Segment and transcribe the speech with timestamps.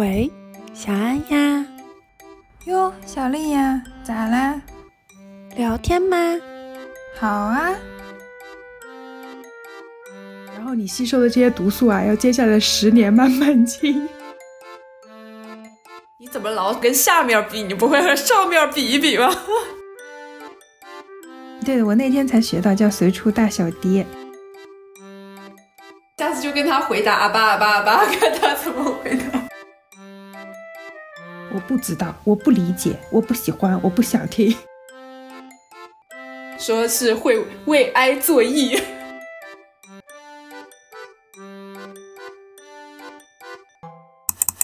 [0.00, 0.32] 喂，
[0.72, 1.66] 小安呀，
[2.64, 4.58] 哟，小丽呀，咋啦？
[5.54, 6.16] 聊天吗？
[7.18, 7.74] 好啊。
[10.54, 14.08] 然后你吸收的这些毒素啊，要接下来十年慢慢清。
[16.18, 17.62] 你怎么老跟下面比？
[17.62, 19.30] 你不会和上面比一比吗？
[21.62, 24.06] 对我那天才学到叫随处大小爹。
[26.16, 29.29] 下次就跟他回答阿巴阿巴阿巴，看他怎么回答。
[31.60, 34.56] 我不知道，我不理解，我不喜欢，我不想听。
[36.58, 38.80] 说是会为爱作义。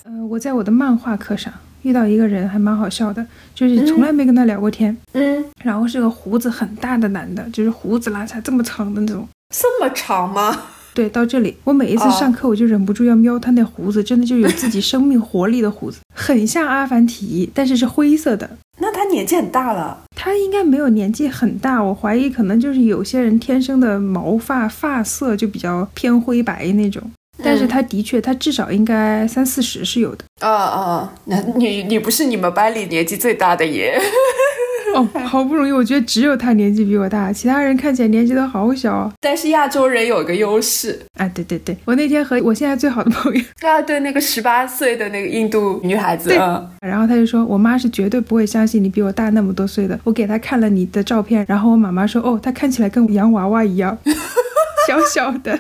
[0.05, 4.97] 呃，我在我的漫画课上遇到一个人，还蛮好笑的，就是从来没跟他聊过天。
[5.13, 9.29] 嗯，然后是个胡子很大的男的，就是胡子拉碴这么长的那种。
[9.55, 10.63] 这么长吗？
[10.97, 18.49] 对，到这里，我每一次上课我就忍不住要瞄他那胡子，真的就有自己生命活力的胡子， 很像阿凡提，但是是灰色的。
[18.79, 20.05] 那他年纪很大了？
[20.17, 27.03] 他应该没有年纪很大，我怀疑可能就是有些人天生的毛发发色就比较偏灰白那种。
[27.45, 30.25] 但是他的确，他至少应该三四十是有的。
[30.41, 34.01] 啊啊，那你你不是你们班里年纪最大的耶？
[34.97, 39.13] 哦，好不容易，我觉得只有他年纪比我大，其他人看起来年纪都好小。
[39.21, 49.99] 但是亚洲人有个优势啊，对对对，我那天和我现在最好的朋友 啊，对那个十八岁的那个印度女孩子，嗯然后他就说，我妈是绝对不会相信你比我大那么多岁的。
[50.05, 53.97] 我给她看了你的照片，然后我妈妈说，哦，她看起来跟洋娃娃一样，
[54.87, 55.59] 小小的。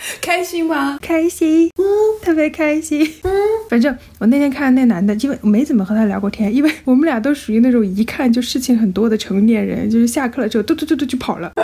[0.20, 0.98] 开心吗？
[1.00, 1.84] 开心，嗯，
[2.22, 3.32] 特别开心，嗯。
[3.68, 11.52] 反正我那天看那男的，因为我没怎么和他聊过天， 因为我们俩都属于那种一看就事情很多的成年人，就是下课了之后嘟嘟嘟嘟就跑了。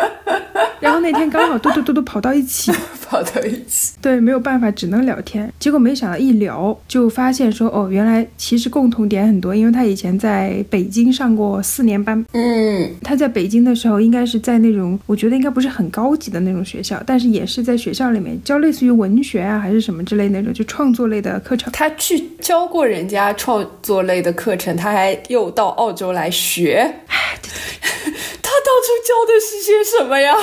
[0.79, 2.70] 然后那天刚好嘟嘟嘟嘟跑到一起，
[3.08, 5.51] 跑到一起，对，没有办法，只能聊天。
[5.58, 21.73] 结果没想到一聊就发现说，哦，原来其实共同点很多，因为他以前在北京上过四年班，嗯，他在北京的时候应该是在那种我觉得应该不是很高级的那种学校，但是也是在学校里面教类似于文学啊还是什么之类那种就创作类的课程。
[21.73, 26.95] 他去教过人家创作类的课程，他还又到澳洲来学。
[27.42, 27.51] 对对
[27.81, 28.13] 对。
[28.67, 30.35] 当初教的是些什么呀？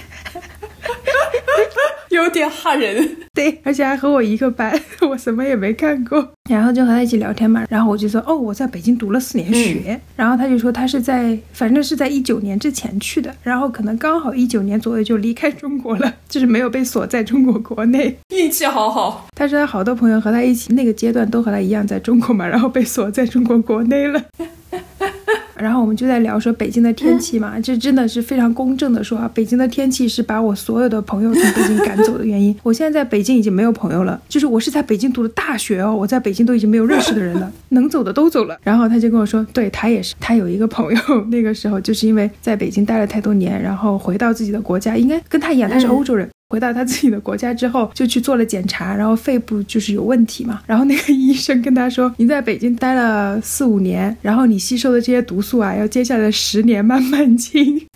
[2.10, 3.16] 有点吓人。
[3.32, 4.78] 对，而且还和我一个班，
[5.08, 6.28] 我什么也没看过。
[6.50, 7.64] 然后就和他一起聊天嘛。
[7.70, 9.98] 然后我就说，哦，我在北京读了四年学。
[10.16, 13.32] 然后他就说，他是在，反正是在一九年之前去的。
[13.42, 18.16] 然后可能刚好一九年左右就离开中国了， 就是没有被锁在中国国内。
[18.34, 19.28] 运气好好。
[19.36, 24.20] 他说他好多朋友和他一起那个阶段都和他一样在中国嘛，然后被锁在中国国内了。
[25.60, 32.54] 然后我们就在聊说北京的天气嘛，这真的是非常公正的说啊，北京的天气是把我所有的朋友从北京赶走的原因。
[32.62, 38.58] 我现在在北京已经没有朋友了，就是我是在北京读的大学哦，我在北京都已经没有认识的人了， 能走的都走了。
[38.62, 41.00] 然后他就跟我说，对他也是，他有一个朋友，
[41.30, 46.28] 那个时候就是因为在北京待了太多年，然后回到自己的国家，应该跟他一样，他是欧洲人。
[46.50, 50.60] 回到他自己的国家之后，就去做了检查，然后肺部就是有问题嘛。
[50.66, 57.86] 然后那个医生跟他说：“你在北京待了四五年，然后你吸收的这些毒素啊，要接下来十年慢慢清。”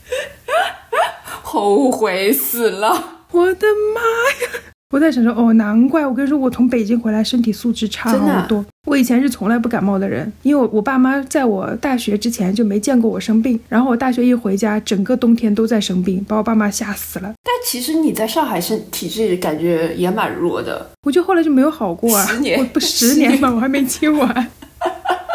[1.42, 3.26] 后悔死了！
[3.32, 4.63] 我的妈呀！
[4.94, 8.64] 我在想说，哦，难怪我跟你说，我从北京回来，身体素质差好多。
[8.86, 13.58] 我以前是从来不感冒的人，因为我我爸妈在我大学之前就没见过我生病。
[13.68, 17.34] 然后我大学一回家，整个冬天都在生病，把我爸妈吓死了。
[17.42, 22.24] 但其实你在上海身体质感觉也蛮弱的，我就后来就没有好过啊。
[22.26, 24.46] 十年不十年嘛，我还没清完。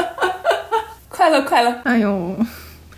[1.09, 2.33] 快了快了，哎呦。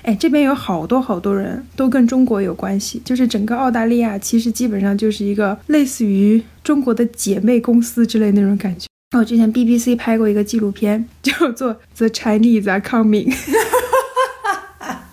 [0.03, 8.87] 哎，这边有好多好多人都跟中国有关系，就是整个澳大利亚其实基本上就是一个类似于中国的姐妹公司之类那种感觉。
[9.17, 13.29] 我之前 BBC 拍过一个纪录片，叫做《The Chinese Are Coming》。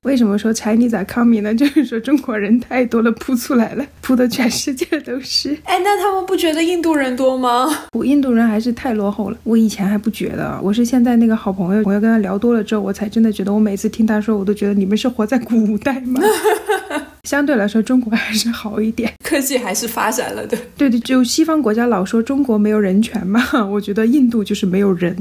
[0.09, 1.55] 为什么说 Chinese are coming 呢？
[1.55, 5.55] 就是说中国人太多了，扑出来了，扑的全世界都是。
[5.65, 7.69] 哎，那他们不觉得印度人多吗？
[7.93, 9.37] 我印度人还是太落后了。
[9.45, 16.23] 我以前还不觉得，我是现在那个好朋友，朋友跟他聊多了之后，我才真的觉得，我每次听他说，我都觉得你们是活在古代吗？
[17.25, 20.57] 相对来说，中国还是好一点，科技还是发展了的。
[20.79, 25.15] 对对，就西方国家老说中国没有人权嘛，我觉得印度就是没有人。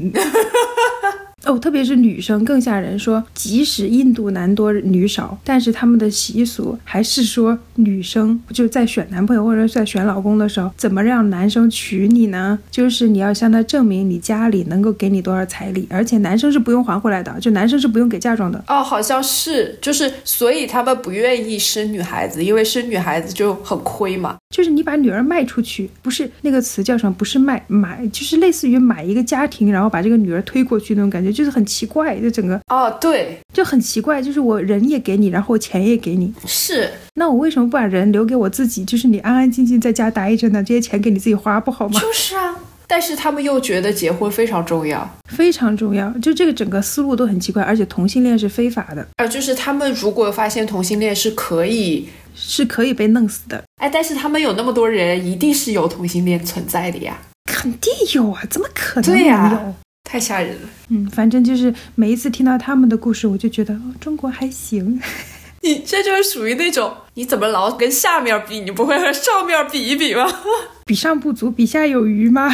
[1.48, 2.98] 哦，特别是女生更吓人。
[2.98, 12.58] 说即使印度男多女少，但是他们的习俗还是说女生就在选男朋友或者在选老公的时候，怎么让男生娶你呢？
[12.70, 18.62] 就是你要向他证明你家里能够给你多少彩礼，而且男生是不用还回来的，就男生是不用给嫁妆的。
[18.68, 24.36] 哦，好像是，就是所以他们不愿意生女孩子，因为生女孩子就很亏嘛。
[24.54, 27.14] 就是你把女儿卖出去，不是那个词叫什么？
[27.14, 36.90] 不是卖买，就是类似于买一个家庭，然后把这个女儿推过去那种感觉，就是很奇怪，就整个哦，对，就很奇怪，就是我人也给你，然后钱也给你，是。
[37.14, 38.84] 那我为什么不把人留给我自己？
[38.84, 42.00] 就是你安安静静在家待着呢，这些钱给你自己花不好吗？
[42.00, 42.56] 就是啊，
[42.88, 52.08] 但是他们又觉得结婚非常重要，非常重要，就这个整个思路都很奇怪，而且同性恋是非法的，呃，就是他们如果发现同性恋是可以。
[52.40, 53.60] 是可以被弄死的。
[53.80, 57.18] 哎，但是他们有那么多人，一定是有同性恋存在的呀，
[57.50, 59.74] 肯定有啊，怎么可能对呀没有？
[60.10, 60.68] 太吓人了。
[60.88, 64.98] 嗯，反正就是每一次听到他们的故事，我就觉得哦，中国还行。
[65.60, 70.26] 你这就是属于那种，你怎么老跟下面比，你不会和上面比一比吗？
[70.86, 72.48] 比上不足，比下有余吗？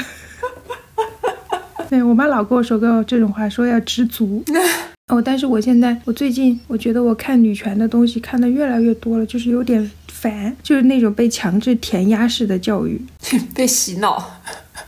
[1.89, 4.43] 对我妈老跟我说过这种话，说要知足。
[5.07, 13.01] 哦，但是我现在，我最近我觉得我看女权的东西看的越来越多了，就是有点烦，就是那种被强制填鸭式的教育。
[13.55, 14.41] 被洗脑。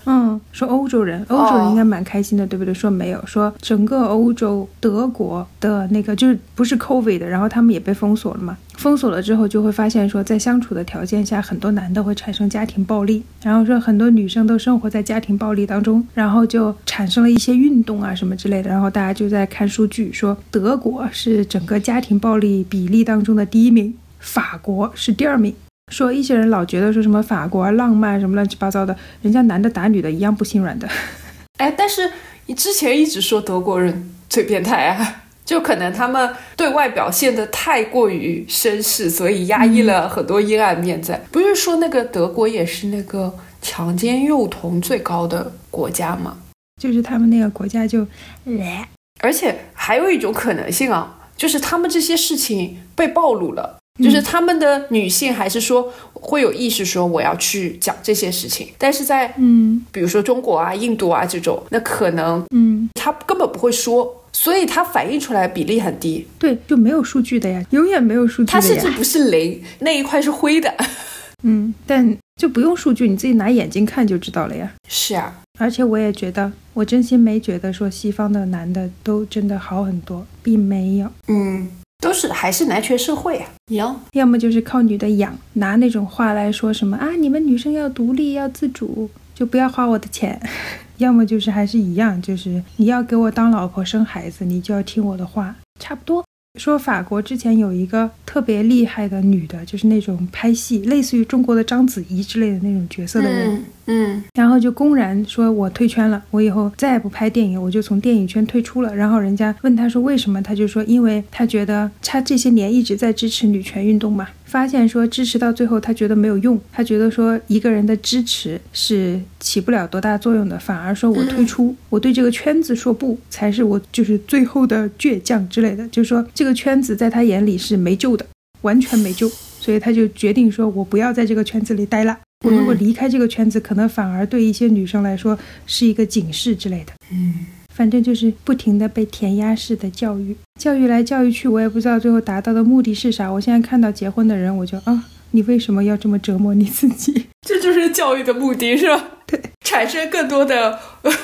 [0.09, 2.73] 嗯，说欧洲人，欧洲人应该蛮开心的，对不对？
[2.73, 8.57] 说没有，说整个欧洲，德国的那个就是不是 COVID 的，然后他们也被封锁了嘛。
[8.77, 25.53] 封锁了之后，就会发现说，在相处的条件下，很多男的会产生家庭暴力，然后说很多女生都生活在家庭暴力当中，然后就产生了一些运动啊什么之类的，然后大家就在看数据，说德国是整个家庭暴力比例当中的第一名，法国是第二名。
[25.93, 30.89] 说一些人老觉得说什么法国啊浪漫什么乱七八糟的，人家男的打女的一样不心软的。
[31.59, 32.11] 哎，但是
[32.47, 41.17] 你之前一直说德国人最变态啊， 就可能他们对外表现的太过于绅士，所以压抑了很多阴暗面在。
[41.31, 46.37] 不是说那个德国也是那个强奸幼童最高的国家吗？
[46.83, 48.07] 就是他们那个国家就，
[48.45, 48.87] 来
[49.21, 68.61] 而且还有一种可能性啊，就是他们这些事情被暴露了，就是他们的女性还是说会有意识说我要去讲这些事情，但是在嗯比如说中国啊、印度啊这种，那可能嗯，他根本不会说，所以他反映出来比例很低，对，就没有数据的呀，永远没有数据的呀。
[68.61, 70.73] 它甚至不是零，那一块是灰的。
[71.45, 74.73] 嗯，但就不用数据，你自己拿眼睛看就知道了呀。
[74.89, 81.09] 是啊，而且我也觉得，我真心没觉得说西方的男的都真的好很多，并没有。
[81.29, 84.01] 嗯，都是还是男权社会啊，一样。
[84.13, 90.41] 要么就是靠女的养，拿那种话来说什么啊，你们女生要独立，要自主，就不要花我的钱。
[90.99, 96.25] 要么就是还是一样，就是你要给我当老婆生孩子，你就要听我的话，差不多。
[96.57, 108.95] 说法国之前有一个特别厉害的女的，就是那种拍戏，类似于中国的章子怡之类的那种角色的人，嗯嗯，然后就公然说我退圈了，我以后再也不拍电影，我就从电影圈退出了。
[108.95, 128.25] 然后人家问他说为什么，他就说因为他觉得他这些年一直在支持女权运动嘛，发现说支持到最后他觉得没有用，他觉得说一个人的支持是起不了多大作用的，反而说我退出，我对这个圈子说不，才是我就是最后的倔强之类的，就是说这个圈子在他眼里是没救的，
[128.63, 132.17] 完全没救，所以他就决定说我不要在这个圈子里待了。
[132.45, 136.93] 我如果离开这个圈子，可能反而对一些女生来说是一个警示之类的。
[137.11, 143.31] 嗯，反正就是不停的被填鸭式的教育，教育来教育去，我也不知道最后达到的目的是啥。
[143.31, 147.27] 我现在看到结婚的人，我就啊，你为什么要这么折磨你自己？
[147.47, 149.11] 这就是教育的目的，是吧？
[149.27, 150.79] 对，产生更多的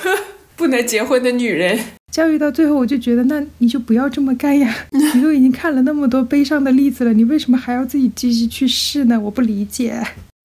[0.54, 1.78] 不能结婚的女人。
[2.12, 4.74] 教育到最后，我就觉得，那你就不要这么干呀！
[5.14, 9.18] 你都已经看了那么多悲伤的例子了，你为什么还要自己继续去试呢？
[9.18, 9.98] 我不理解。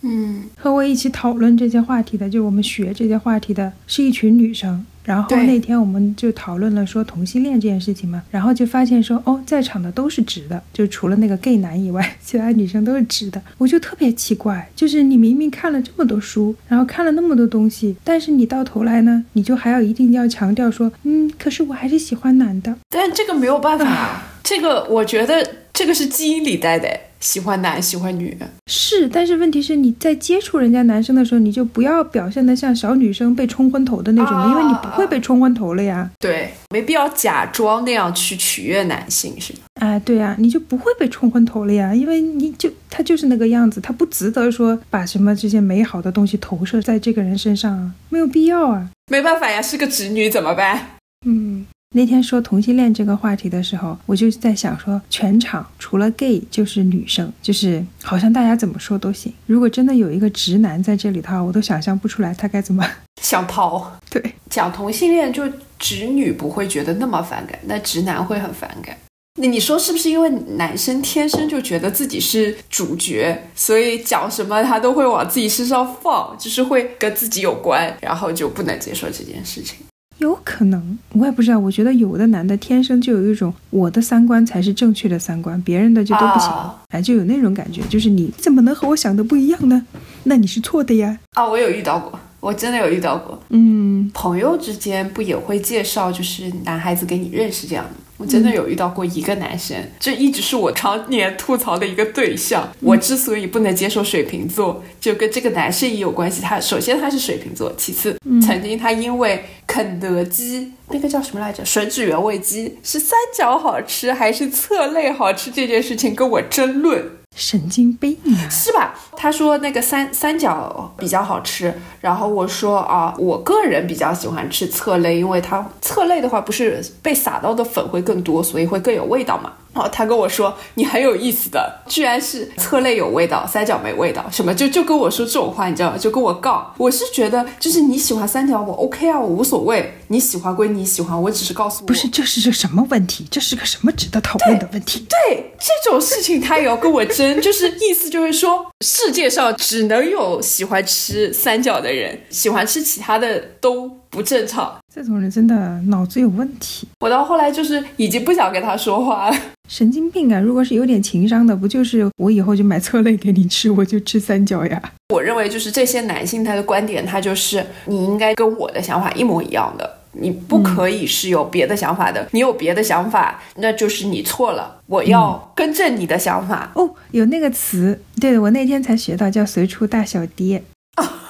[0.04, 4.86] 嗯，和我一起讨论这些话题的，就是我们学这些话题的，是一群女生。
[5.08, 13.42] 然后那天我们就讨论了说同性恋这件事情嘛，然后就发现说，哦，在场的都是直的，就除了那个 gay 男以外， 其他女生都是直的。
[13.58, 22.76] 我就特别奇怪，就是你明明看了这么多书，然后看了那么多东西，但是你到头来呢，你就还要一定要强调说，嗯，可是我还是喜欢男的。
[22.90, 28.38] 但这个没有办法，这个我觉得这个是基因里带的，喜欢男喜欢女。
[28.68, 36.10] 是，但是问题是你在接触人家男生的时候，你就不要表现得像小女生被冲昏头的那种，啊因为你不会被冲昏头了呀。
[36.20, 39.60] 对，没必要假装那样去取悦男性，是吧？
[39.80, 48.90] 哎，对呀、你就不会被冲昏头了呀，因为你就他就是那个样子，他不值得说把什么这些美好的东西投射在这个人身上啊，没有必要啊。
[49.12, 50.98] 没办法呀，是个直女怎么办？
[51.26, 51.66] 嗯，
[51.96, 59.34] 那天说同性恋这个话题的时候，我就在想说，全场除了 gay 就是女生，就是好像大家怎么说都行。
[59.46, 62.86] 如果真的有一个直男在这里的话，我都想象不出来他该怎么
[63.24, 64.00] 想逃。
[64.10, 68.96] 对，讲同性恋就直女不会觉得那么反感，那直男会很反感。
[69.40, 79.78] 那你说是不是因为男生天生就觉得自己是主角，所以讲什么他都会往自己身上放，就是会跟自己有关，然后就不能接受这件事情？
[80.20, 81.60] 有可能，我也不知道。
[81.60, 86.52] 我觉得有的男的天生就有一种我的三观才是正确的三观，别人的就都不行，
[86.90, 89.86] 哎，就有那种感觉，就是你怎么能和我想的不一样呢？
[90.24, 91.18] 那你是错的呀！
[91.36, 93.42] 啊，我有遇到过，我真的有遇到过。
[93.50, 97.92] 嗯，朋友之间不也会介绍，就是男孩子给你认识这样的。
[98.18, 102.68] 我真的有遇到过一个男生，这一直是我常年吐槽的一个对象。
[102.82, 106.42] 我之所以不能接受水瓶座，就跟这个男生也有关系。
[106.42, 109.46] 他首先他是水瓶座，其次曾经他因为
[109.78, 117.12] 肯德基那个叫什么来着，吮指原味鸡是三角好吃还是侧肋好吃这件事情跟我争论。
[117.36, 118.96] 神经病啊，是吧？
[119.16, 129.54] 他说那个三三角比较好吃，然后我说啊，我个人比较喜欢吃侧肋，因为它侧肋的话不是被撒到的粉会更多，所以会更有味道嘛。
[129.78, 135.98] 哦，他跟我说你很有意思的，居然是侧肋有味道，三角没味道，什么就就跟我说这种话，你知道吗？
[135.98, 136.74] 就跟我杠。
[136.78, 143.28] 我是觉得就是你喜欢三角，我 OK 啊，我无所谓，你喜欢归你喜欢，我只是告诉我，不是这是个什么问题？
[143.30, 145.06] 这是个什么值得讨论的问题？
[145.10, 154.76] 对这种事情他也要跟我争，就是意思就是说世界上只能有喜欢吃三角的人，喜欢吃其他的都不正常。
[154.94, 156.88] 这种人真的脑子有问题。
[157.00, 159.38] 我到后来就是已经不想跟他说话了。
[159.70, 160.40] 神经病啊！
[160.40, 164.82] 如果是有点情商的，不就是我以后就买侧类给你吃，我就吃三角呀？
[165.14, 172.26] 我认为就是这些男性他的观点，他就是你应该跟我的想法一模一样的，你不可以是有别的想法的。
[172.32, 174.80] 你有别的想法，那就是你错了。
[174.88, 176.72] 我要更正你的想法。
[176.76, 180.64] 哦，有那个词，对我那天才学到，叫随处大小爹。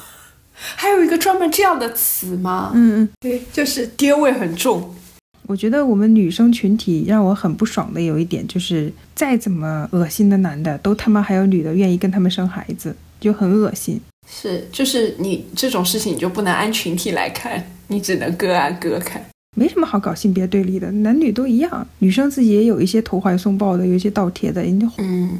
[0.57, 2.71] 啊，还有一个专门这样的词吗？
[2.73, 4.93] 嗯嗯，对，就是爹味很重。
[5.47, 14.01] 我觉得我们女生群体让我很不爽的有一点，就是再怎么恶心的男的，都他妈还有女的愿意跟他们生孩子，就很恶心。
[14.29, 19.23] 是，就是你这种事情你就不能按群体来看，你只能个按个看。
[19.55, 21.87] 没什么好搞性别对立的，男女都一样。
[21.99, 25.37] 女生自己也有一些投怀送抱的，有一些倒贴的，人家嗯，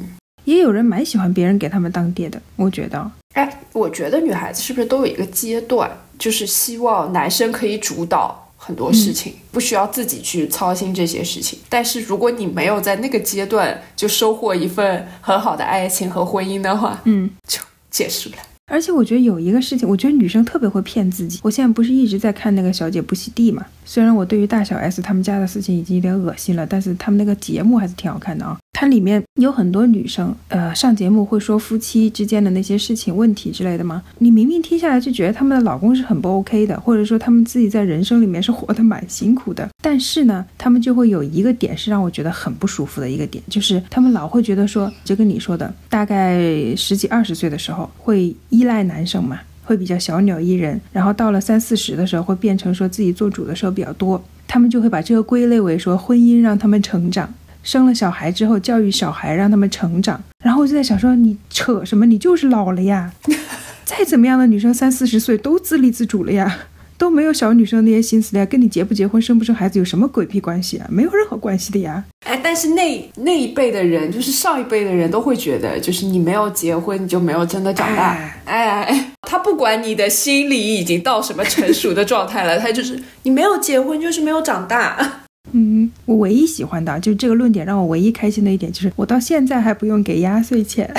[0.48, 2.40] 也有人蛮喜欢别人给他们当爹的。
[2.56, 8.44] 我觉得，哎，我觉得女孩子是不是都有一个阶段，就是希望男生可以主导。
[8.60, 18.36] 很多事情不需要自己去操心这些事情，但是如果你没有在那个阶段就收获一份很好的爱情和婚姻的话，嗯，就结束了。
[18.70, 21.38] 而且我觉得有一个事情，我觉得女生特别会骗自己。
[21.42, 23.64] 我现在不是一直在看那个《小姐不洗地》嘛？
[23.86, 28.58] 虽然我对于大小 S 他们家的事情已经有点恶心了，但是他们那个节目还是挺好看的啊。
[28.80, 34.00] 它里面有很多女生，呃，上节目会说夫妻之间的那些事情、问题之类的吗？
[34.18, 46.38] 你明明听下来就觉得他们的老公是很不 OK 的，或者说他们自己在人生里面是活得蛮辛苦的，但是呢，他们就会有一个点是让我觉得很不舒服的一个点，就是他们老会觉得说，就跟你说的，大概
[46.76, 57.34] 十几二十岁的时候会依赖男生嘛，会比较小鸟依人，然后到了三四十的时候会变成说自己做主的时候比较多，他们就会把这个归类为说婚姻让他们成长。
[57.68, 60.18] 生了小孩之后，教育小孩，让他们成长。
[60.42, 62.06] 然后我就在想说，你扯什么？
[62.06, 63.12] 你就是老了呀！
[63.84, 66.60] 再怎么样的女生，三四十岁都自立自主了呀，
[66.96, 68.46] 都没有小女生那些心思了呀。
[68.46, 70.86] 跟你结不结婚、生不生孩子有什么鬼屁关系啊？
[70.88, 72.02] 没有任何关系的呀。
[72.26, 78.16] 哎，但是那那一辈的人，就是上一辈的人都会觉得，就是你没有结婚，你就没有真的长大。
[78.46, 85.26] 哎哎，他不管你的心理已经到什么成熟的状态了，他就是你没有结婚，就是没有长大。
[85.52, 90.92] 嗯，我唯一喜欢的就这个论点，让我唯一开心的一点就是，我到现在还不用给压岁钱。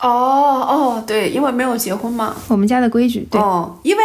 [0.00, 3.26] 哦哦，对，因为没有结婚嘛，我们家的规矩。
[3.30, 3.40] 对，
[3.82, 4.02] 因为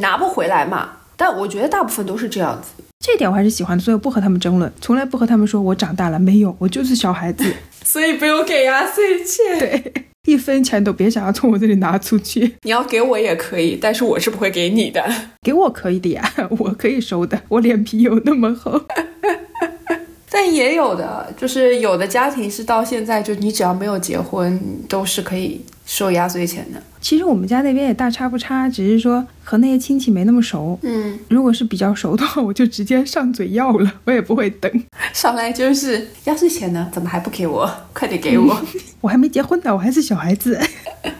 [0.00, 0.90] 拿不回来嘛。
[1.16, 7.44] 但我觉得大部分都是这样子，这点我还是喜欢的，所以我不和他们争论，从来不和他们说我长大了没有，我就是小孩子，
[7.84, 9.58] 所以不用给压岁钱。
[9.58, 9.92] 对，
[10.26, 12.56] 一分钱都别想要从我这里拿出去。
[12.62, 15.02] 你要给我也可以，但是我是不会给你的。
[15.42, 18.80] 给我可以的呀， 我可以收的，我脸皮有那么厚。
[20.30, 26.82] 但也有的，就是有的家庭是到现在就你只要没有结婚，都是可以收压岁钱的。
[27.08, 30.78] 其实我们家那边也大差不差，只是说和那些亲戚没那么熟。
[30.82, 34.70] 嗯，如果是比较熟的话，我就直接上嘴要了， 我也不会等。
[35.14, 37.66] 上来就是压岁钱呢，怎么还不给我？
[37.94, 38.54] 快点给我！
[39.00, 40.60] 我还没结婚呢，我还是小孩子。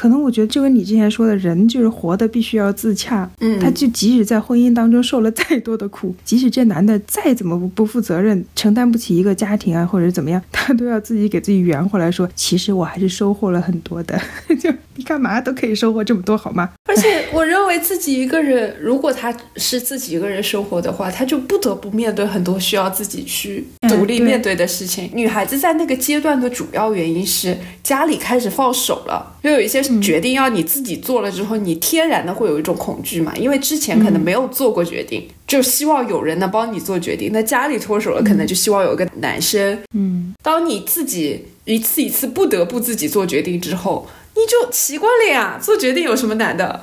[0.00, 3.30] 可能我觉得就跟你之前说的，人就是活的必须要自洽。
[3.40, 14.18] 嗯他就即使在婚姻当中受了再多的苦， 即使这男的再怎么不不负责任，承担不起一个家庭啊，或者怎么样，他都要自己给自己圆回来说，其实我还是收获了很多的。
[14.58, 16.68] 就你干嘛都可以收获这么多，好吗？
[16.84, 25.10] 而且我认为自己一个人，如果他是自己一个人生活的话，他就不得不面对很多需要自己去独立面对的事情。
[25.14, 37.30] 女孩子在那个阶段的主要原因是家里开始放手了，又有一些决定要你自己做了之后，你天然的会有一种恐惧嘛，因为之前可能没有做过决定，就希望有人能帮你做决定。
[37.32, 39.78] 那家里脱手了，可能就希望有个男生。
[39.94, 44.06] 嗯，当你自己一次一次不得不自己做决定之后，
[44.40, 45.58] 你就习惯了呀。
[45.60, 46.80] 做决定有什么难的？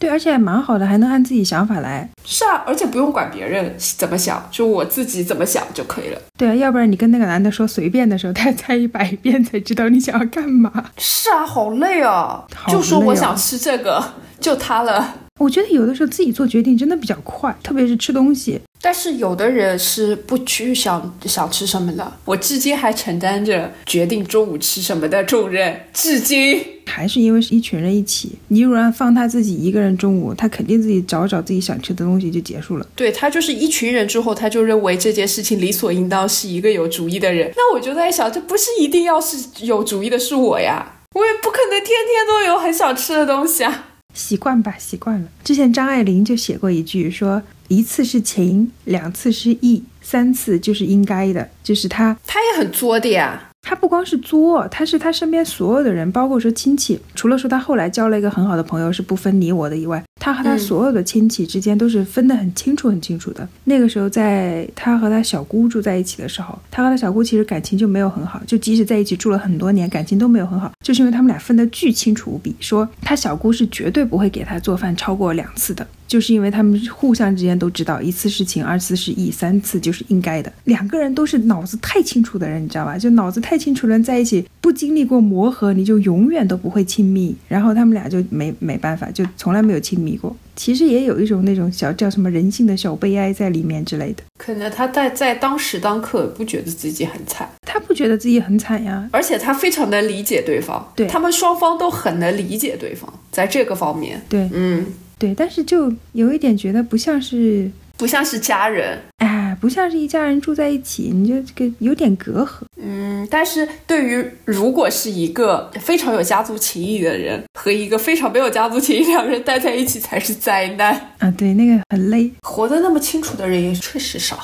[0.00, 2.08] 对，而且还蛮好的，还能按自己想法来。
[2.24, 6.18] 是啊，而且不用管别人怎么想，就我自己怎么想就可以了。
[6.38, 10.72] 对啊，要不然你跟那个男的说随便的时候， 他猜一百遍才知道你想要干嘛。
[10.96, 12.44] 是啊，好累啊！
[12.54, 14.02] 好就说我想吃这个，
[14.40, 15.16] 就他了。
[15.38, 18.60] 我觉得有的时候自己做决定真的比较快，特别是吃东西。
[18.82, 26.64] 但是有的人是不去想想吃什么的，我至今还承担着决定中午吃什么的重任，至今。
[26.90, 32.86] 还是因为是一群人一起，你如果放他自己一个人中午，他肯定自己找找自己想吃的东西就结束了。
[32.96, 37.50] 对他就是一群人之后，他就认为这件事情理所应当是一个有主意的人。
[37.56, 43.86] 那我就在想，这不是一定要是有主意的是我呀，我也不可能天天都有很想吃的东西啊。
[44.12, 45.28] 习惯吧，习惯了。
[45.44, 53.49] 之前张爱玲就写过一句说：“一次是情，两次是义，三次就是应该的。”就是他，他也很作的呀。
[53.70, 63.48] 她不光是作，他是他身边所有的人，包括说亲戚，除了说他后来交了一个很好的朋友是不分你我的以外，他和她嗯所有的亲戚之间都是分得很清楚、很清楚的。
[63.62, 72.56] 那个时候，在他和他小姑住在一起的时候，他和他小姑其实感情就没有很好，就即使在一起住了很多年，感情都没有很好，就是因为他们俩分得巨清楚无比。
[72.58, 75.86] 说他小姑是绝对不会给他做饭超过两次的。
[76.10, 80.52] 就是因为他们互相之间都知道，一次是情，二次是义，三次就是应该的。
[80.64, 82.98] 两个人都是脑子太清楚的人，你知道吧？
[82.98, 87.36] 就脑子太清楚的人在一起，不经历过磨合，你就永远都不会亲密。
[87.46, 90.36] 然后他们俩就没没办法，就从来没有亲密过。
[90.56, 94.24] 其实也有一种那种小叫什么人性的小悲哀在里面之类的。
[94.36, 104.84] 可能他在在当时当刻不觉得自己很惨，他不觉得自己很惨呀，而且他非常能理解对方，对他们双方都很能理解对方，在这个方面，对嗯，
[105.20, 112.62] 对，但是就有一点觉得不像是，不像是家人，哎，不像是一家人住在一起，你就这个有点隔阂。
[112.80, 121.12] 嗯，但是对于如果是一个非常有家族情谊的人和一个非常没有家族情谊两个人待在一起才是灾难。
[121.18, 122.30] 啊，对，那个很累。
[122.40, 124.40] 活得那么清楚的人也确实少。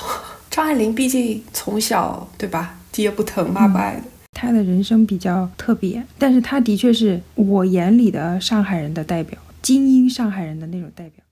[0.51, 4.01] 张爱玲毕竟从小对吧，爹不疼妈不爱的。
[4.33, 11.26] 他的人生比较特别，但是他的确是我眼里的上海人的代表，精英上海人的那种代表。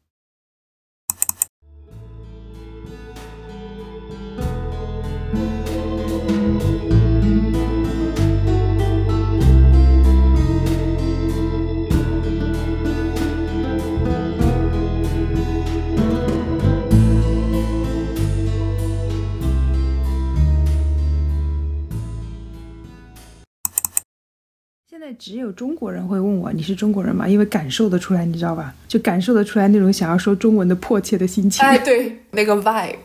[25.05, 27.27] 在只有中国人会问我你是中国人吗？
[27.27, 28.73] 因为感受得出来，你知道吧？
[28.87, 31.63] 就感受得出来那种想要说中文的迫切的心情。
[31.63, 32.95] 哎，对，那个 vibe，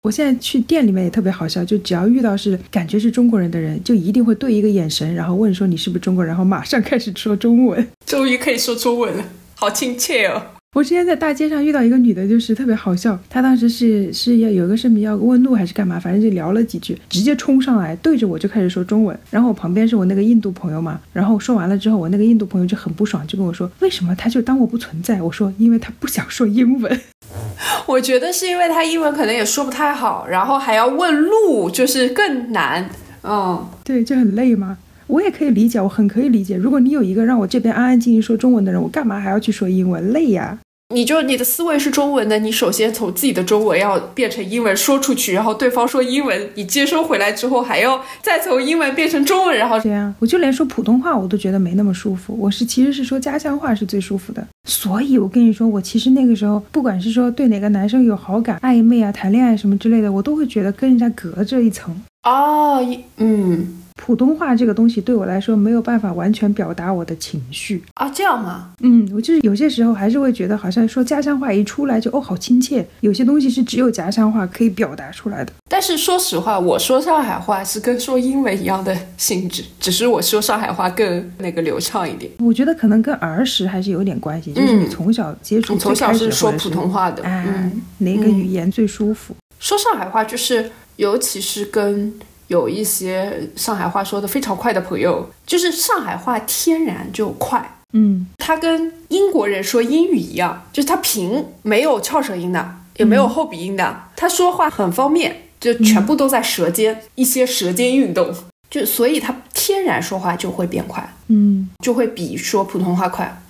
[0.00, 7.86] 我现在去店里面也特别好笑，就只要遇到是感觉是中国人的人，就一定会对一个眼神，然后问说你是不是中国人，然后马上开始说中文。
[8.06, 10.42] 终于可以说中文了，好亲切哦。
[10.72, 13.18] 我之前在大街上遇到一个女的，就是特别好笑。
[13.28, 19.18] 她当时是是要有一个视频要问路还是干嘛，反正就聊了几句，直接冲上来对着我就开始说中文。
[19.32, 25.20] 然后我旁边是我那个印度朋友嘛，然后说完了之后，我那个印度朋友就很不爽，就跟我说为什么他就当我不存在？
[25.20, 27.00] 我说因为他不想说英文。
[27.86, 32.88] 我觉得是因为他英文可能也说不太好，然后还要问路，就是更难。
[33.24, 34.78] 嗯，对，就很累嘛。
[35.10, 36.56] 我也可以理解，我很可以理解。
[36.56, 40.12] 如果你有一个让我这边安安静静说中文的人，我干嘛还要去说英文？
[40.12, 40.58] 累呀。
[40.92, 52.36] 你就你的思维是中文的，你首先从自己的中文要变成英文说出去，然后对方说英文，你接收回来之后还要再从英文变成中文，然后对呀，我就连说普通话我都觉得没那么舒服。
[52.36, 54.44] 我是其实是说家乡话是最舒服的。
[54.68, 61.94] 所以我跟你说，我其实那个时候不管是说对哪个男生有好感、暧昧啊、谈恋爱什么之类的，我都会觉得跟人家隔着一层。
[62.24, 62.84] 哦，
[63.18, 67.82] 嗯，普通话这个东西对我来说没有办法完全表达我的情绪。
[67.94, 68.70] 啊，这样吗？
[68.80, 72.84] 嗯，我就是有些时候还是会觉得，好像说家乡话一出来就哦好亲切。
[73.00, 75.52] 有些东西是只有家乡话可以表达出来的。
[75.68, 82.32] 但是说实话，我说上海话是跟说英文一样的性质， 只是我说上海话更那个流畅一点。
[82.38, 89.36] 我觉得可能跟儿时还是有点关系，就是你从小接触，你从小是说普通话的，哎，嗯，哪个语言最舒服？
[89.58, 92.12] 说上海话就是，尤其是跟
[92.50, 97.78] 有一些上海话说的非常快的朋友，就是上海话天然就快。
[97.92, 108.34] 嗯，他跟英国人说英语一样，就是他平没有翘舌音的，也没有后鼻音的，他说话很方便，就全部都在舌尖，一些舌尖运动，
[108.68, 113.40] 就所以他天然说话就会变快，嗯，就会比说普通话快。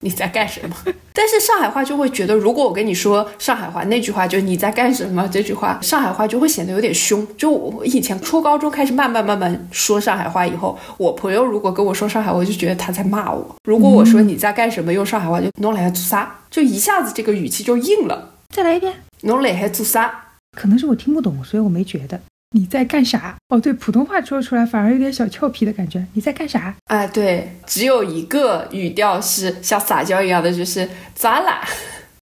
[0.00, 0.76] 你在干什么？
[1.14, 7.26] 但是上海话就会觉得，如果我跟你说上海话那句话，就你在干什么这句话，上海话就会显得有点凶。
[7.36, 13.56] 就我以前初高中开始慢慢慢慢说上海话以后，我朋友如果跟我说上海，我就觉得他在骂我。
[13.64, 18.32] 如果我说你在干什么，用上海话就弄来做啥，就一下子这个语气就硬了。
[18.48, 18.92] 再来一遍，
[19.22, 20.12] 弄来还做啥？
[20.56, 22.20] 可能是我听不懂，所以我没觉得。
[22.52, 23.36] 你在干啥？
[23.48, 26.04] 哦，对，普通话说出来反而有点小俏皮的感觉。
[26.14, 26.74] 你在干啥？
[26.86, 31.64] 啊，对，只有一个语调是像撒娇一样的，就是咋啦？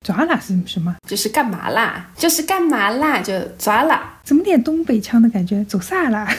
[0.07, 0.95] 咋啦是什么？
[1.07, 2.11] 就是干嘛啦？
[2.14, 3.21] 就是干嘛啦？
[3.23, 4.21] 就咋啦？
[4.23, 5.64] 怎么点东北腔的感觉？
[5.64, 6.31] 走啥啦？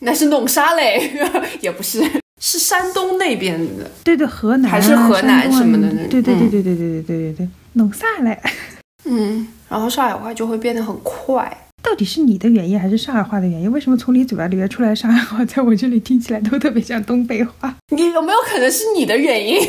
[0.00, 1.10] 那是弄啥嘞？
[1.62, 2.02] 也不是，
[2.38, 3.90] 是山东那边的。
[4.04, 5.88] 对对，河南还是河南什么的？
[6.08, 8.38] 对对对对对对对对对对，弄啥嘞？
[9.04, 11.50] 嗯，然后上海话就会变得很快。
[11.82, 13.70] 到底是你的原因还是上海话的原因？
[13.70, 17.74] 为什么从你嘴巴里面出来上海话，在我这里听起来都特别像东北话？
[17.90, 19.60] 你有没有可能是你的原因？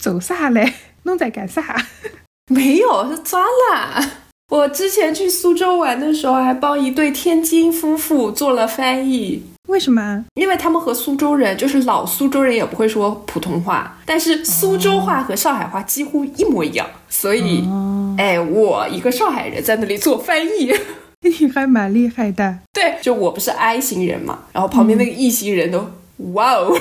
[0.00, 0.74] 走啥嘞？
[1.04, 1.74] 弄在干啥？
[2.48, 3.40] 没有，是抓
[3.72, 4.10] 啦。
[4.50, 9.42] 我之前去苏州玩的时候，还帮一对天津夫妇做了翻译。
[9.68, 10.24] 为什么？
[10.34, 17.64] 因为他们和苏州人，就是老苏州人，也不会说普通话，但是苏州话和上海话几乎一模一样，所以，
[18.16, 20.72] 哎，我一个上海人在那里做翻译。
[21.28, 25.78] 你 还蛮厉害的，对，就我不是 I 型人嘛，然后旁边那个 E 型人都
[26.32, 26.68] 哇哦，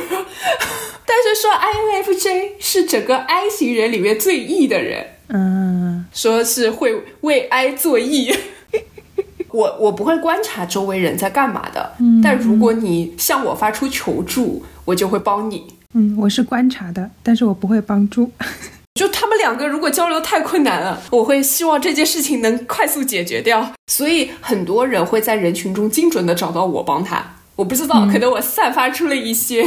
[1.06, 8.32] 但是说 INFJ 是整个 I 型人里面最 E 的人，嗯，说是会为 I 做 E，
[9.52, 18.32] 我我不会观察周围人在干嘛的，但如果你向我发出求助，我就会帮你，嗯，我是观察的，但是我不会帮助。
[18.96, 23.74] 就他们两个如果交流太困难了，我会希望这件事情能快速解决掉。
[23.88, 27.36] 所以很多人会在人群中精准的找到我帮他。
[27.58, 29.64] 我不知道，可能我散发出了一些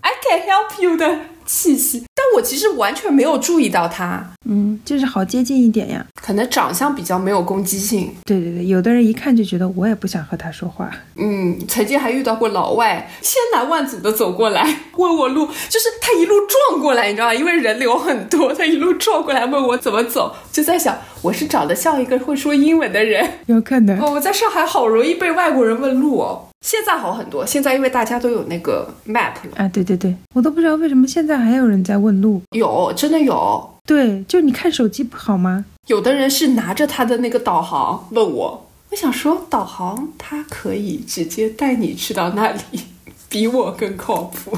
[0.00, 1.20] I can help you 的。
[1.44, 6.04] 气息，但我其实完全没有注意到他，嗯，就是好接近一点呀。
[6.20, 8.14] 可能长相比较没有攻击性。
[8.24, 10.90] 对对对，有的人一看就觉得我也不想和他说话。
[11.16, 14.62] 嗯，曾经还遇到过老外，千难万阻的走过来
[14.96, 17.34] 问我路，就是他一路撞过来，你知道吗？
[17.34, 24.00] 因为人流很多，他一路撞过来问我怎么走，就在想我是长得像一个会说英文的人，有可能。
[24.00, 26.48] 哦，我在上海好容易被外国人问路哦。
[26.62, 35.64] 现在好很多，现在因为大家都有那个 map 了啊，对对对，我都不知道为什么现在还有人在问路，有真的有，对，就你看手机不好吗？
[35.88, 42.84] 有的人是拿着他的那个导航问我，我想说导航它可以直接带你去到那里，
[43.28, 44.56] 比我更靠谱。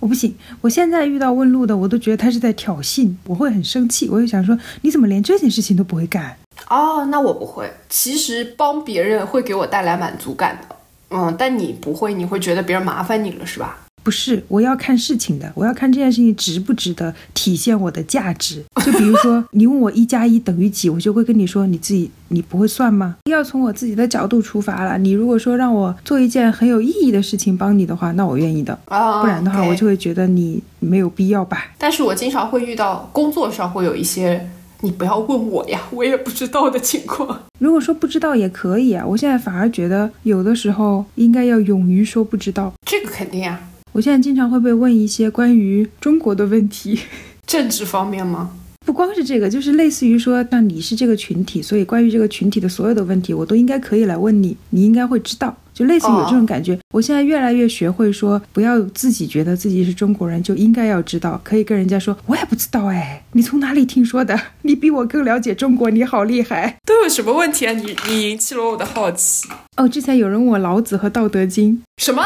[0.00, 6.36] 我不行，我现在遇到问路的，我都觉得他是在挑衅，我会很生气，我就想说你怎么连这件事情都不会干？
[6.70, 10.76] 哦，那我不会，其实帮别人会给我带来满足感的。
[11.10, 13.78] 嗯，但你不会，你会觉得别人麻烦你了，是吧？
[14.04, 18.64] 不是，我要看事情的，我要看这件事情值不值得体现我的价值。
[18.82, 23.16] 就比如说，你问我一加一等于几，我就会跟你说，你自己你不会算吗？
[23.28, 24.96] 要从我自己的角度出发了。
[24.96, 28.78] 你如果说让我做一件很有意义的事情帮你的话，那我愿意的。
[28.86, 31.72] 啊，不然的话，我就会觉得你没有必要吧。
[31.76, 34.48] 但是我经常会遇到工作上会有一些。
[34.80, 37.42] 你不要问我呀，我也不知道的情况。
[37.58, 42.72] 如果说不知道也可以啊，我现在反而觉得有的时候应该要勇于说不知道。
[42.86, 43.60] 这个肯定啊，
[43.92, 47.00] 我现在经常会被问一些关于中国的问题，
[47.44, 48.52] 政治方面吗？
[48.86, 55.54] 不光是这个，就是类似于说，那你是这个群体，所以关于这个群体的所有的问题，我都应该可以来问你，你应该会知道。
[55.78, 64.36] 就类似有这种感觉，我现在越来越学会说，不要自己觉得自己是中国人就应该要知道，可以跟人家说，我也不知道哎，你从哪里听说的？
[64.62, 66.78] 你比我更了解中国，你好厉害。
[66.84, 67.72] 都有什么问题啊？
[67.72, 69.48] 你你引起了我的好奇。
[69.76, 72.24] 哦，之前有人问我老子和道德经，什么？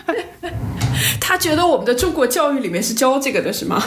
[1.18, 3.82] 他觉得我们的中国教育里面是教这个的是吗？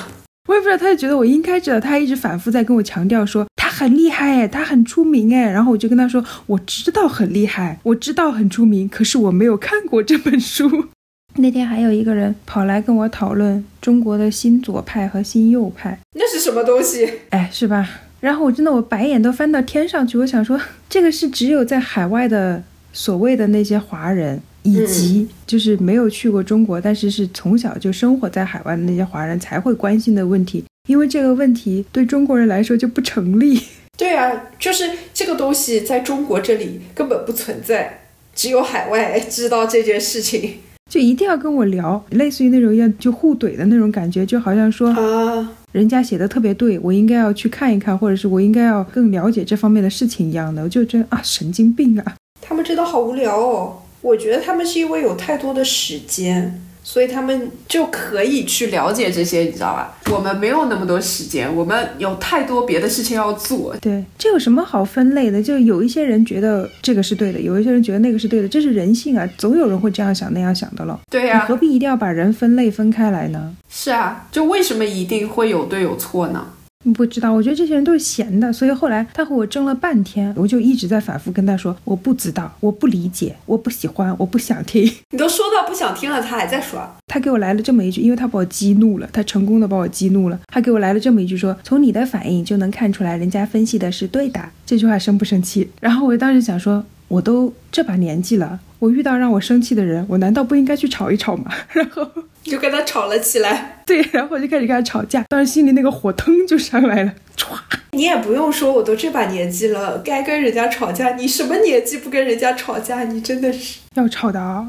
[0.47, 5.49] 我也不知道，他就觉得我应该知道，他还一直反复在跟我强调说他很厉害哎，他很出名哎。
[5.49, 10.89] 然后我就跟他说，我知道很厉害，我知道很出名，可是我没有看过这本书。
[11.37, 17.11] 那天还有一个人跑来跟我讨论中国的新左派和新右派，那是什么东西？
[17.31, 17.89] 哎，是吧？
[18.21, 33.61] 然后我真的我白眼都翻到天上去，我想说，这个是只有在海外的所谓的那些华人，以及就是没有去过中国，但是是从小就生活在海外的那些华人才会关心的问题，因为这个问题对中国人来说就不成立。
[33.95, 38.01] 对啊，就是这个东西在中国这里根本不存在，
[38.33, 40.55] 只有海外 知道这件事情。
[40.91, 52.15] 就一定要跟我聊，类似于那种要就互怼的那种感觉，就好像说啊，人家写的特别对，我应该要去看一看，或者是我应该要更了解这方面的事情一样的，我就觉得啊神经病啊！
[52.39, 56.61] 他们真的好无聊哦，我觉得他们是因为有太多的时间。
[56.87, 59.97] 所以他们就可以去了解这些，你知道吧？
[60.11, 63.75] 我们没有那么多时间，我们有太多别的事情要做。
[63.81, 65.41] 对，这有什么好分类的？
[65.41, 70.99] 就有一些人觉得这个是对的，有一些人觉得那个是对的，这是人性啊，总有人会这样想那样想的了。
[71.09, 73.55] 对呀，你何必一定要把人分类分开来呢？
[73.67, 76.49] 是啊，就为什么一定会有对有错呢？
[76.93, 84.83] 不知道，我觉得这些人都是闲的，所以后来他和我争了半天，我就一直在反复跟他说，我不知道，我不理解，我不喜欢，我不想听。
[85.11, 86.81] 你都说到不想听了，他还在说。
[87.07, 90.39] 他给我来了这么一句，因为他把我激怒了，他成功的把我激怒了。
[90.47, 94.39] 他给我来了这么一句，说从你的反应就能看出来，人家分析的是对的。
[94.65, 95.69] 这句话生不生气？
[95.79, 101.51] 然后我当时想说，我都这把年纪了，我遇到让我生气的人，我难道不应该去吵一吵吗？
[101.73, 102.07] 然后。
[102.45, 107.57] 就跟他吵了起来，对，然后我就开始跟他吵架，当时心里那个火腾就上来了，歘！
[107.91, 113.03] 你也不用说，我都这把年纪了，该跟人家吵架，你什么年纪不跟人家吵架？
[113.03, 114.67] 你真的是要吵的啊！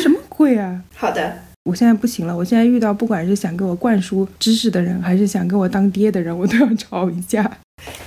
[0.00, 0.82] 什么鬼啊？
[0.94, 7.50] 好的，我现在不行了，我现在遇到不管是想给我灌输知识的人，还是想给我当爹的人，我都要吵一架。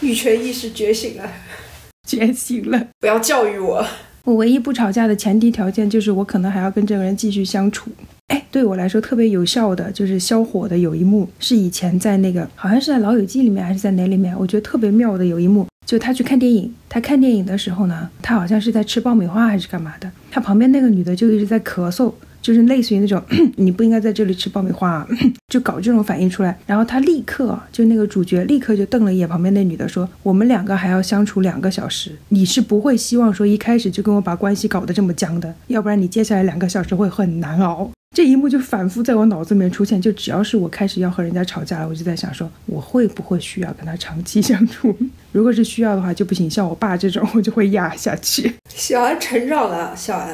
[0.02, 1.32] 女权意识觉醒了，
[2.08, 3.86] 觉醒了，不要教育我。
[4.24, 7.90] 我唯一不吵架的前提条件就是我可能还要跟这个人继续相处。
[8.28, 22.14] 哎，对我来说特别有效的就是消火的有一幕，是以前在那个好像是在《老友记》里面还是在哪里面，我觉得特别妙的有一幕，就他去看电影，他看电影的时候呢，他好像是在吃爆米花还是干嘛的，他旁边那个女的就一直在咳嗽。
[22.41, 23.21] 就是类似于那种，
[23.58, 25.08] 你不应该在这里吃爆米花，啊
[25.47, 26.58] 就搞这种反应出来。
[26.65, 37.89] 然后他立刻就那个主角立刻就瞪了一眼旁边那女的，说：“我们两个还要相处两个小时，你是不会希望说一开始就跟我把关系搞得这么僵的，要不然你接下来两个小时会很难熬。
[38.13, 40.01] ”这一幕就反复在我脑子里面出现。
[40.01, 44.93] 就只要是我开始要和人家吵架了，我就在想说，我会不会需要跟他长期相处？
[45.32, 48.54] 如果是需要的话就不行，像我爸这种我就会压下去。
[48.67, 50.30] 小安成长了，小安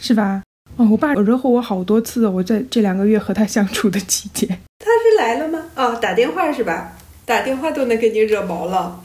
[0.00, 0.42] 是吧？
[0.78, 2.30] 哦，我爸惹火我好多次了。
[2.30, 5.64] 我在这两个月和他相处的期间， 他是来了吗？
[5.74, 6.96] 哦，打电话是吧？
[7.26, 9.02] 打电话都能给你惹毛了。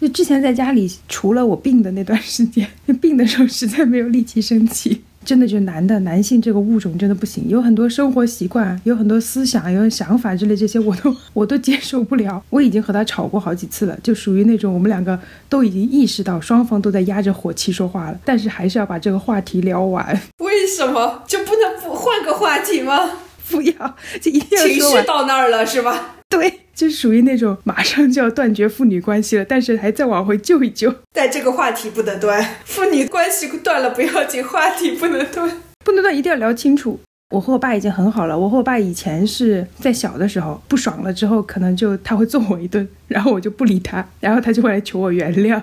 [0.00, 2.68] 就之前在家里，除了我病的那段时间，
[3.00, 5.02] 病的时候实在没有力气生气。
[5.26, 12.40] 真的就是男的，男性这个物种真的不行，有很多生活习惯，有很多思想，有想法之类这些，我都 我都接受不了。
[12.48, 20.06] 我已经和他吵过好几次了，就属于那种我们两个都已经意识到双方都在压着火气说话了，但是还是要把这个话题聊完。
[20.38, 23.10] 为什么就不能不换个话题吗？
[23.50, 26.16] 不要，就一定要情绪到那儿了是吧？
[26.28, 26.60] 对。
[26.76, 30.94] 就属于那种马上就要断绝父女关系了，但是还再往回救一救。
[31.14, 35.50] 但这个话题不能断， 父女关系断了不要紧，话题不能断，
[35.82, 37.00] 不能断，一定要聊清楚。
[37.30, 38.38] 我和我爸已经很好了。
[38.38, 45.60] 我和我爸以前是在小的时候不爽了之后，可能就他会揍我一顿，然后我就不理他，然后他就会来求我原谅。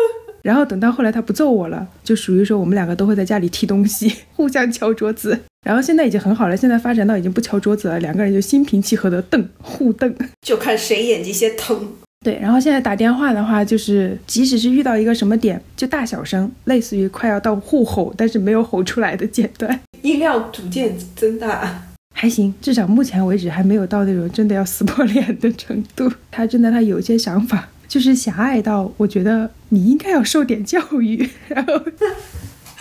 [0.42, 5.40] 然后等到后来他不揍我了，就属于说我们两个都会在家里踢东西，互相敲桌子。
[5.64, 11.88] 然后现在已经很好了，现在发展到已经不敲桌子了，两个人就心平气和的瞪互瞪，就看谁眼睛先疼。
[12.24, 21.82] 对，然后现在打电话的话，就是即使是遇到一个什么点，就大小声，类似于快要到互吼，但是没有吼出来的阶段，音量逐渐增大，
[22.14, 26.12] 还行，至少目前为止还没有到那种真的要撕破脸的程度。
[26.30, 27.68] 他真的他有些想法。
[27.86, 31.80] 就是狭隘到我觉得你应该要受点教育，然后，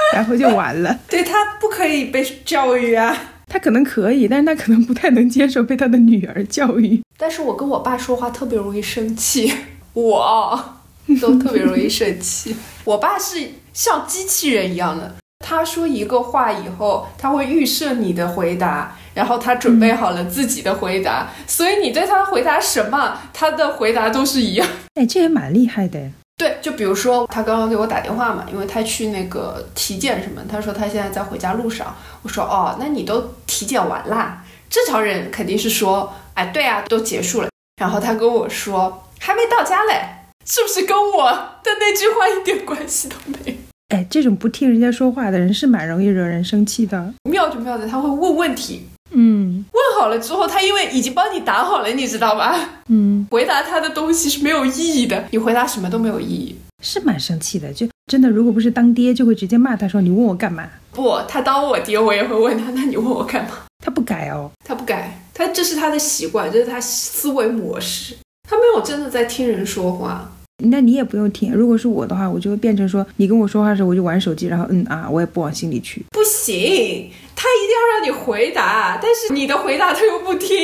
[0.13, 0.99] 然后就完了。
[1.07, 3.15] 对他不可以被教育啊，
[3.47, 7.01] 他可能可以，但是他可能不太能接受被他的女儿教育。
[7.17, 9.53] 但是我跟我爸说话特别容易生气，
[9.93, 10.77] 我
[11.21, 12.55] 都特别容易生气。
[12.83, 13.39] 我爸是
[13.73, 18.95] 像机器人一样的，他说一个话以后，他会预设你的回答。
[19.13, 24.67] 然后他准备好了自己的回答，所以你对他回答什么，他的回答都是一样。
[24.95, 26.09] 哎，这也蛮厉害的。
[26.43, 31.95] 对，就比如说他刚刚给我打电话嘛，因为他去那个体检什么，他说他现在在回家路上。
[32.21, 34.43] 我说哦，那你都体检完啦？
[34.69, 37.47] 正常人肯定是说，哎，对啊，都结束了。
[37.82, 40.01] 然后他跟我说还没到家嘞，
[40.45, 43.58] 是不是跟我的那句话一点关系都没有？
[43.95, 47.13] 哎，这种不听人家说话的人是蛮容易惹人生气的。
[47.29, 52.58] 妙就妙在他会问问题，嗯问好了之后，他因为已经帮你答好了，你知道吧？
[52.89, 56.56] 嗯，回答他的东西是没有意义的，你回答什么都没有意义。
[56.82, 57.71] 是蛮生气的。
[57.71, 63.52] 就真的，如果不是当爹，就会直接骂他说：“你问我干嘛不，他当我爹，我也会问他，那你问我干嘛？？”
[63.84, 64.52] 他不改哦。
[64.65, 68.15] 他不改，他这是他的习惯，这是他思维模式，
[68.49, 70.30] 他没有真的在听人说话。
[70.63, 71.53] 那你也不用听。
[71.53, 76.05] 如果是我的话，我就会变成说，你跟我说话的时候，我就玩手机，然后嗯啊，我也不往心里去。
[76.11, 80.57] 不行，他一定要让你回答，但是你的回答他又不听。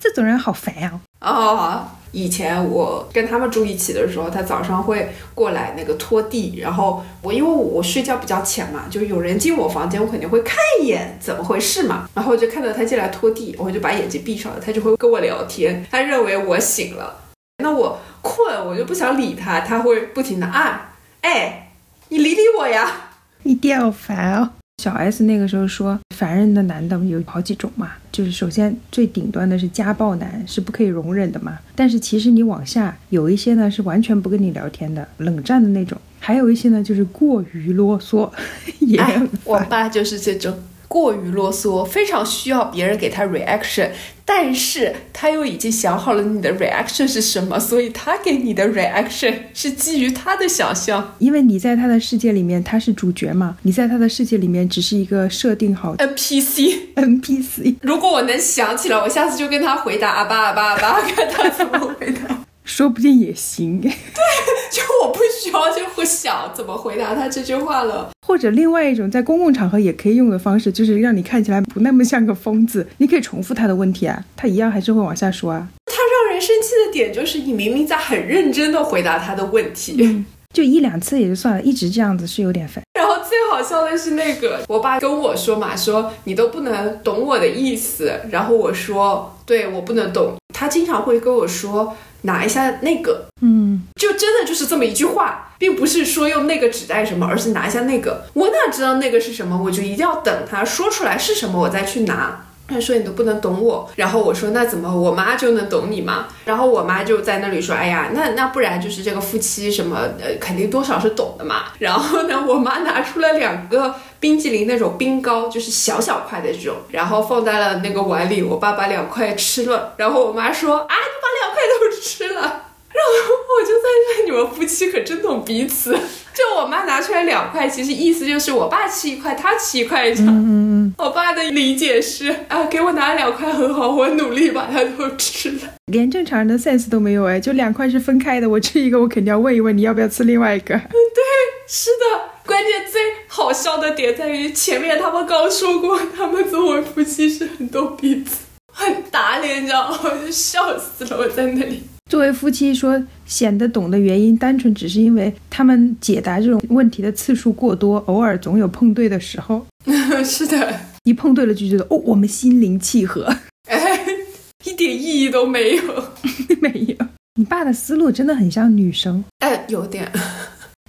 [0.00, 17.16] 这种人好烦呀、哦，以前我跟他们住一起的时候，他早上会过来那个拖地，然后我因为我睡觉比较浅嘛，就有人进我房间，我肯定会看一眼怎么回事嘛，然后我就看到他进来拖地，我就把眼睛闭上了，他就会跟我聊天，他认为我醒了，
[17.62, 20.80] 那我困，我就不想理他，他会不停的按，
[21.20, 21.72] 哎，
[22.08, 22.90] 你理理我呀，
[23.42, 24.50] 你爹好烦哦。
[24.82, 31.56] 小 S 那个时候说，烦人的男的有好几种嘛，就是首先最顶端的是家暴男，是不可以容忍的嘛。
[31.76, 38.28] 但是其实你往下有一些呢是完全不跟你聊天的，冷战的那种；还有一些呢就是过于啰嗦，
[38.80, 39.60] 也哎，我。
[39.68, 40.58] 爸就是这种
[40.92, 43.88] 过于啰嗦，非常需要别人给他 reaction，
[44.26, 51.14] 但是他又已经想好了你的 reaction 是什么，所以他给你的 reaction 是基于他的想象。
[51.18, 62.38] 因为你在他的世界里面他是主角嘛，你在他的世界里面只是一个设定好 NPC，NPC，如果我能想起来，我下次就跟他回答阿巴阿巴阿巴，看他怎么回答。
[62.64, 63.80] 说不定也行。
[63.80, 68.10] 对就我不需要就会想怎么回答他这句话了。
[68.26, 72.86] 或者另外一种在公共场合也可以用的方式，就是让你看起来不那么像个疯子。
[72.98, 75.68] 你可以重复他的问题啊，他一样还是会往下说啊。
[75.86, 80.24] 他让人生气的点就是你明明在很认真的回答他的问题。
[80.52, 82.82] 就一两次也就算了，一直这样子是有点烦。
[82.94, 88.12] 然后最好笑的是那个，我爸跟我说嘛，说你都不能懂我的意思。
[88.30, 90.34] 然后我说，对我不能懂。
[90.52, 98.26] 他经常会跟我说拿一下那个，嗯，就真的就是这么一句话，并不是说用那个指代什么，而是拿一下那个。
[98.34, 99.60] 我哪知道那个是什么？
[99.64, 102.46] 我就一定要等他说出来是什么，我再去拿。
[102.72, 106.28] 他说你都不能懂我，然后我说那怎么我妈就能懂你吗？
[106.44, 111.64] 然后我妈就在那里说，哎呀，那那不然就是这个夫妻什么呃，肯定多少是懂的嘛。
[111.78, 118.42] 然后呢，我妈拿出了两个冰激凌那种冰糕，就是小小块的这种，然后放在了那个碗里。
[118.42, 122.62] 我爸把两块吃了，然后我妈说啊，你把两块都吃了。
[122.92, 125.92] 然后我就在这，你们夫妻可真懂彼此。
[126.34, 130.28] 就我妈拿出来两块，其实意思就是我爸吃一块，他吃一块这样。
[130.28, 135.58] 嗯嗯，我爸的理解是啊，给我拿了两块很好，我努力把它都吃了。
[135.92, 140.74] 连正常人的 sense 都没有哎，就两块是分开的，我吃一个，我肯定要问一问你要不要吃另外一个。
[140.76, 141.22] 嗯，对
[141.68, 148.36] 是的，关键最好笑的点在于前面他们刚说过，他们作为夫妻是很懂彼此，
[148.72, 149.98] 很打脸，你知道吗？
[150.02, 151.82] 我就笑死了，我在那里。
[152.12, 159.66] 作为夫妻说显得懂的原因，单纯只是因为他们解答这种问题的次数过多，偶尔总有碰对的时候，
[160.22, 163.34] 是的，一碰对了就觉得哦，我们心灵契合。
[163.66, 163.98] 哎，
[164.66, 165.82] 一点意义都没有。
[166.60, 169.24] 没有，你爸的思路真的很像女生。
[169.38, 170.06] 哎，有点。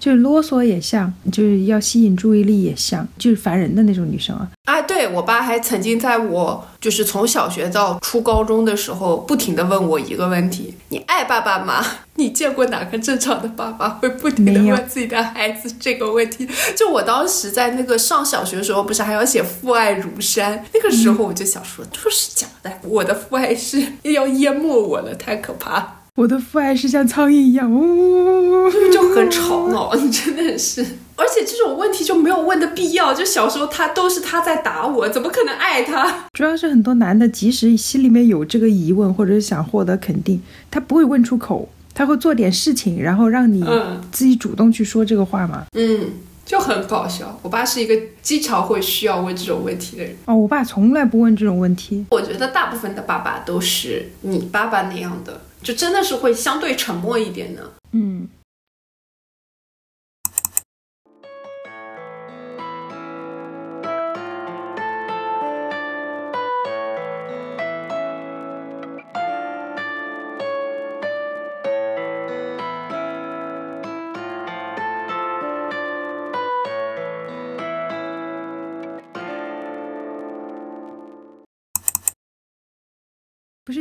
[0.03, 4.45] 就是啰嗦也像，就是要吸引注意力也像，就是烦人的那种女生啊。
[4.65, 11.81] 啊，对我爸还曾经在我就是从小学到初高中的时候，不停的问我一个问题：你爱爸爸吗？
[12.15, 16.45] 你见过哪个正常的爸爸会不停的问自己的孩子这个问题？
[16.75, 20.65] 就我当时在那个上小学的时候，不是还要写父爱如山？
[20.73, 30.85] 那个时候我就想说，都是假的，我的父爱是要淹没我了，太可怕了，我的父爱是像苍蝇一样，呜、就很吵闹， 真的是。
[31.15, 36.25] 而且这种问题就没有问的必要，就小时候他都是他在打我，怎么可能爱他？
[36.33, 45.63] 主要是很多男的，即使心里面有这个疑问，或者是想获得肯定，他不会问出口，他会做点事情，然后让你嗯自己主动去说这个话嘛。
[45.75, 46.11] 嗯，
[46.45, 47.39] 就很搞笑。
[47.41, 50.15] 我爸是一个经常会需要问这种问题的人。
[50.25, 52.05] 哦，我爸从来不问这种问题。
[52.11, 57.71] 我觉得大部分的爸爸都是你爸爸那样的，就真的是会相对沉默一点的。
[57.91, 58.27] 嗯。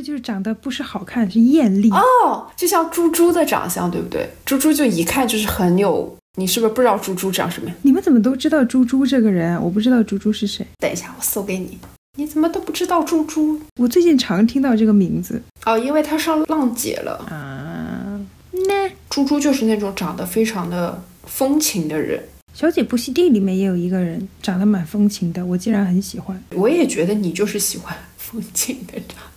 [0.03, 1.90] 是，就是长得不是好看，是艳丽。
[1.90, 4.29] 哦，就像猪猪的长相，对不对？
[4.44, 6.17] 猪猪就一看就是很有。
[6.38, 7.77] 你是不是不知道猪猪长什么样？
[7.83, 9.63] 你们怎么都知道猪猪这个人？
[9.63, 10.67] 我不知道猪猪是谁。
[10.79, 11.79] 等一下，我搜给你。
[12.19, 13.61] 你怎么都不知道猪猪？
[13.77, 15.42] 我最近常听到这个名字。
[15.67, 18.19] 哦，因为他上浪姐了啊。
[18.67, 22.23] 那猪猪就是那种长得非常的风情的人。
[22.55, 26.42] 小姐不息地里面也有一个人长得蛮风情的，我竟然很喜欢。
[26.50, 29.32] 我也觉得你就是喜欢风情的长相。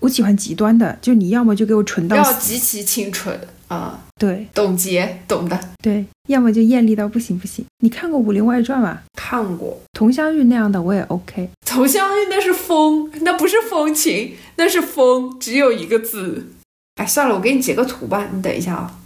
[0.00, 3.38] 我喜欢极端的，就你要么就给我纯到要极其清纯。
[3.68, 7.64] 啊，对，董洁懂的，对，要么就艳丽到不行不行。
[7.78, 9.00] 你看过《武林外传》吗？
[9.14, 11.48] 看过，佟湘玉那样的我也 OK。
[11.64, 16.52] 佟湘玉那是风，那不是风情，那是风，只有一个字。
[16.96, 19.00] 哎，算了，我给你截个图吧，你等一下啊。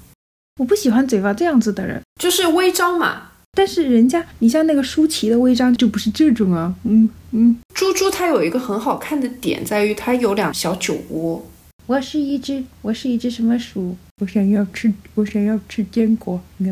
[0.59, 3.28] 我不喜欢嘴巴这样子的人，就是微张嘛。
[3.59, 6.73] 但是人家，你像那个舒淇的微章就不是这种啊。
[6.85, 11.45] 嗯嗯，猪猪它有一个很好看的点在于它有两小酒窝。
[11.87, 13.97] 我是一只，我是一只什么鼠？
[14.21, 16.41] 我想要吃，我想要吃坚果。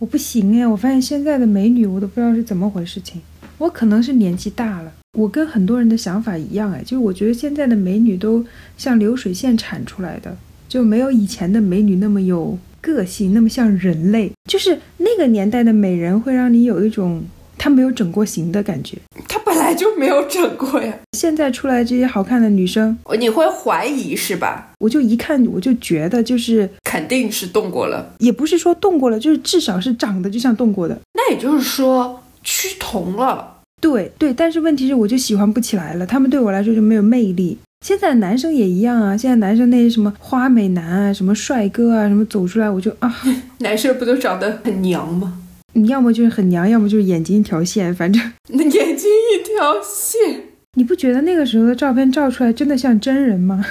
[0.00, 3.22] 我不行哎，我发现现在的美女，我都不知道是怎么回事情。
[3.58, 8.44] 我可能是年纪大了，我跟很多人的想法一样哎，就是我觉得现在的美女都
[8.76, 10.36] 像流水线产出来的，
[10.68, 14.30] 就没有以前的美女那么有个性，那么像人类。
[14.48, 17.22] 就是那个年代的美人，会让你有一种。
[17.60, 20.96] 她没有整过形的感觉，她本来就没有整过呀。
[21.14, 24.70] 现在出来这些好看的女生，你会怀疑是吧？
[24.78, 30.96] 我就一看我就觉得就是肯定是动过了，也不是说动过了，就是至少是长得就像动过的。
[31.14, 33.56] 那也就是说趋同了。
[33.80, 37.58] 对对，但是问题是我就喜欢不起来了，他们对我来说就没有魅力。
[37.84, 43.22] 现在男生也一样啊，现在男生那些什么花美男啊，什么帅哥啊，什么走出来我就啊，
[43.60, 45.40] 男生不都长得很娘吗？
[45.74, 50.42] 你要么就是很娘，要么就是眼睛一条线，反正那 眼睛一条线，
[50.74, 53.64] 你不觉得那个时候的照片照出来真的像真人吗？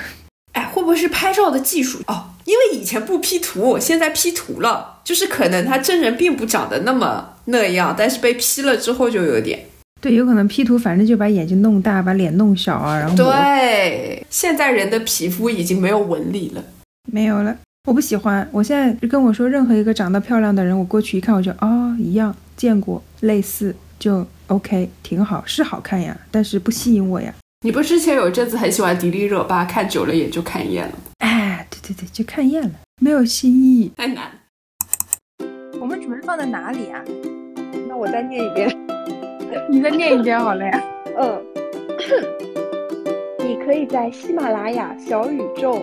[0.53, 2.29] 哎，会不会是拍照的技术哦？
[2.45, 9.65] 因为以前不 P 图，现在 P 图了，就是可能他真人并不长得那么那样，但是被 P 了之后就有点，
[9.99, 16.63] 对，有可能 P 图，反正就把眼睛弄大，把脸弄小啊，然后对，现在人的皮肤已经没有纹理了，
[17.11, 17.57] 没有了。
[17.87, 27.33] 我不喜欢，我现在跟我说任何一个长得漂亮的人，我过去一看，我就哦一样见过类似就 OK 挺好，是好看呀，但是不吸引我呀。
[27.61, 30.93] 你不之前有一阵子很喜欢迪丽热巴，看久了也就看厌了。
[31.19, 32.71] 哎，对对对，就看厌了，
[33.01, 34.29] 没有新意，太难。
[35.79, 37.01] 我们准备放在哪里啊？
[37.87, 38.69] 那我再念一遍，
[39.69, 40.83] 你再念一遍好了呀。
[41.17, 41.43] 嗯，
[43.39, 45.81] 你可以在喜马拉雅、小宇宙。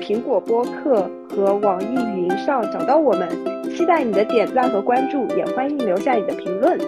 [0.00, 3.28] 苹果播客和网易云上找到我们，
[3.70, 6.78] 期待你的点赞和关注，也欢迎留下你的评论。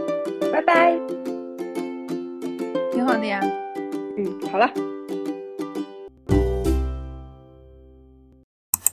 [0.53, 0.99] 拜拜，
[2.93, 3.41] 挺好的呀。
[4.19, 4.71] 嗯，好了。